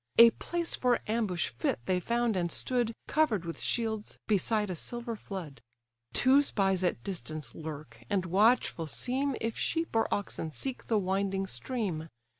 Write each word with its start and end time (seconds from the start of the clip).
A 0.17 0.31
place 0.31 0.75
for 0.75 0.97
ambush 1.05 1.49
fit 1.49 1.79
they 1.85 1.99
found, 1.99 2.35
and 2.35 2.51
stood, 2.51 2.91
Cover'd 3.07 3.45
with 3.45 3.59
shields, 3.61 4.17
beside 4.25 4.71
a 4.71 4.75
silver 4.75 5.15
flood. 5.15 5.61
Two 6.11 6.41
spies 6.41 6.83
at 6.83 7.03
distance 7.03 7.53
lurk, 7.53 8.03
and 8.09 8.25
watchful 8.25 8.87
seem 8.87 9.35
If 9.39 9.55
sheep 9.59 9.95
or 9.95 10.11
oxen 10.11 10.51
seek 10.53 10.87
the 10.87 10.97
winding 10.97 11.45
stream. 11.45 12.09